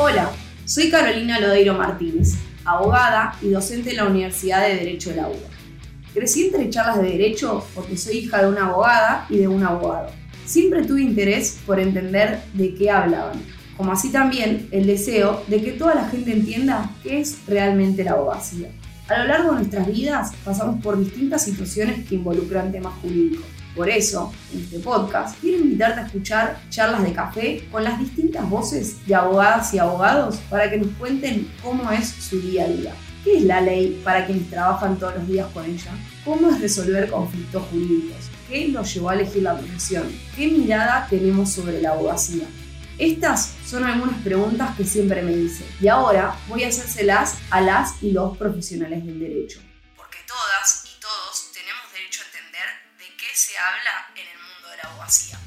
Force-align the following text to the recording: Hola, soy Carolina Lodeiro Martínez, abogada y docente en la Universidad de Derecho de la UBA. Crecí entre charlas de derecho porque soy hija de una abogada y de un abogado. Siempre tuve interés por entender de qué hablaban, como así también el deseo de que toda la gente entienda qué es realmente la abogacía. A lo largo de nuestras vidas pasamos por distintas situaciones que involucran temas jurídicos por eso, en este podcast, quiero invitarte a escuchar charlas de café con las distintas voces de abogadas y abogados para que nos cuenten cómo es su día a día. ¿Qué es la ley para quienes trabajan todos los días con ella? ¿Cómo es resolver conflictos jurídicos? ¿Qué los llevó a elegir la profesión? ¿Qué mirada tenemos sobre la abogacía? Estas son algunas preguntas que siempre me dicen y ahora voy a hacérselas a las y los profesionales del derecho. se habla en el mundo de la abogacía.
Hola, 0.00 0.30
soy 0.64 0.90
Carolina 0.90 1.40
Lodeiro 1.40 1.74
Martínez, 1.74 2.34
abogada 2.64 3.34
y 3.42 3.48
docente 3.48 3.90
en 3.90 3.96
la 3.96 4.04
Universidad 4.04 4.64
de 4.64 4.76
Derecho 4.76 5.10
de 5.10 5.16
la 5.16 5.26
UBA. 5.26 5.48
Crecí 6.14 6.46
entre 6.46 6.70
charlas 6.70 7.02
de 7.02 7.10
derecho 7.10 7.66
porque 7.74 7.96
soy 7.96 8.18
hija 8.18 8.40
de 8.42 8.48
una 8.48 8.68
abogada 8.68 9.26
y 9.28 9.38
de 9.38 9.48
un 9.48 9.64
abogado. 9.64 10.12
Siempre 10.44 10.84
tuve 10.84 11.02
interés 11.02 11.58
por 11.66 11.80
entender 11.80 12.38
de 12.54 12.76
qué 12.76 12.92
hablaban, 12.92 13.42
como 13.76 13.90
así 13.90 14.12
también 14.12 14.68
el 14.70 14.86
deseo 14.86 15.42
de 15.48 15.62
que 15.62 15.72
toda 15.72 15.96
la 15.96 16.08
gente 16.08 16.30
entienda 16.30 16.92
qué 17.02 17.20
es 17.20 17.36
realmente 17.48 18.04
la 18.04 18.12
abogacía. 18.12 18.68
A 19.08 19.18
lo 19.18 19.24
largo 19.24 19.50
de 19.50 19.56
nuestras 19.56 19.88
vidas 19.88 20.30
pasamos 20.44 20.80
por 20.80 20.96
distintas 20.96 21.42
situaciones 21.42 22.06
que 22.06 22.14
involucran 22.14 22.70
temas 22.70 22.94
jurídicos 23.02 23.44
por 23.78 23.88
eso, 23.88 24.32
en 24.52 24.58
este 24.58 24.80
podcast, 24.80 25.38
quiero 25.40 25.58
invitarte 25.58 26.00
a 26.00 26.06
escuchar 26.06 26.60
charlas 26.68 27.04
de 27.04 27.12
café 27.12 27.64
con 27.70 27.84
las 27.84 28.00
distintas 28.00 28.50
voces 28.50 29.06
de 29.06 29.14
abogadas 29.14 29.72
y 29.72 29.78
abogados 29.78 30.40
para 30.50 30.68
que 30.68 30.78
nos 30.78 30.88
cuenten 30.98 31.48
cómo 31.62 31.88
es 31.92 32.08
su 32.08 32.40
día 32.40 32.64
a 32.64 32.68
día. 32.68 32.92
¿Qué 33.22 33.36
es 33.36 33.44
la 33.44 33.60
ley 33.60 34.00
para 34.02 34.26
quienes 34.26 34.50
trabajan 34.50 34.98
todos 34.98 35.14
los 35.14 35.28
días 35.28 35.46
con 35.54 35.64
ella? 35.64 35.92
¿Cómo 36.24 36.50
es 36.50 36.60
resolver 36.60 37.08
conflictos 37.08 37.62
jurídicos? 37.70 38.28
¿Qué 38.48 38.66
los 38.66 38.92
llevó 38.92 39.10
a 39.10 39.14
elegir 39.14 39.44
la 39.44 39.56
profesión? 39.56 40.08
¿Qué 40.34 40.48
mirada 40.48 41.06
tenemos 41.08 41.48
sobre 41.48 41.80
la 41.80 41.90
abogacía? 41.90 42.48
Estas 42.98 43.54
son 43.64 43.84
algunas 43.84 44.20
preguntas 44.22 44.76
que 44.76 44.82
siempre 44.82 45.22
me 45.22 45.36
dicen 45.36 45.68
y 45.80 45.86
ahora 45.86 46.34
voy 46.48 46.64
a 46.64 46.68
hacérselas 46.68 47.36
a 47.50 47.60
las 47.60 48.02
y 48.02 48.10
los 48.10 48.36
profesionales 48.36 49.06
del 49.06 49.20
derecho. 49.20 49.60
se 53.38 53.56
habla 53.56 54.10
en 54.16 54.26
el 54.26 54.36
mundo 54.36 54.68
de 54.68 54.76
la 54.78 54.82
abogacía. 54.82 55.38